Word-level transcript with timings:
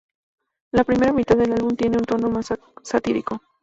La 0.71 0.83
primera 0.83 1.13
mitad 1.13 1.37
del 1.37 1.51
álbum 1.53 1.75
tiene 1.75 1.97
un 1.97 2.05
tono 2.05 2.27
más 2.27 2.47
satírico. 2.81 3.43